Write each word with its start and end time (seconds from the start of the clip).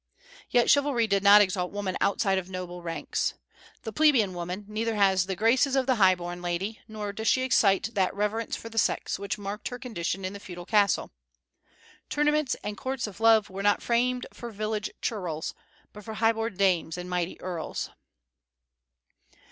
Yet 0.49 0.67
chivalry 0.71 1.05
did 1.05 1.21
not 1.21 1.41
exalt 1.43 1.71
woman 1.71 1.95
outside 2.01 2.39
of 2.39 2.49
noble 2.49 2.81
ranks. 2.81 3.35
The 3.83 3.93
plebeian 3.93 4.33
woman 4.33 4.65
neither 4.67 4.95
has 4.95 5.27
the 5.27 5.35
graces 5.35 5.75
of 5.75 5.85
the 5.85 5.97
high 5.97 6.15
born 6.15 6.41
lady, 6.41 6.79
nor 6.87 7.13
does 7.13 7.27
she 7.27 7.43
excite 7.43 7.93
that 7.93 8.11
reverence 8.15 8.55
for 8.55 8.67
the 8.67 8.79
sex 8.79 9.19
which 9.19 9.37
marked 9.37 9.67
her 9.67 9.77
condition 9.77 10.25
in 10.25 10.33
the 10.33 10.39
feudal 10.39 10.65
castle. 10.65 11.11
"Tournaments 12.09 12.55
and 12.63 12.75
courts 12.77 13.05
of 13.05 13.19
love 13.19 13.51
were 13.51 13.61
not 13.61 13.83
framed 13.83 14.25
for 14.33 14.49
village 14.49 14.89
churls, 15.03 15.53
but 15.93 16.03
for 16.03 16.15
high 16.15 16.31
born 16.33 16.57
dames 16.57 16.97
and 16.97 17.07
mighty 17.07 17.39
earls." 17.39 17.91